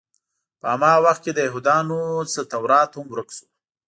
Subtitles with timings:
[0.59, 1.97] په هماغه وخت کې له یهودانو
[2.35, 3.45] نه تورات هم ورک شو.